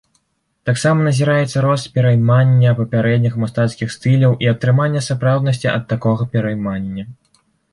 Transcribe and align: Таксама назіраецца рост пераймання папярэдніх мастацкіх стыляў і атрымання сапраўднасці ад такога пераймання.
Таксама 0.69 0.99
назіраецца 1.07 1.57
рост 1.65 1.85
пераймання 1.97 2.73
папярэдніх 2.81 3.37
мастацкіх 3.43 3.93
стыляў 3.99 4.35
і 4.47 4.49
атрымання 4.53 5.05
сапраўднасці 5.09 5.73
ад 5.77 5.83
такога 5.95 6.29
пераймання. 6.39 7.03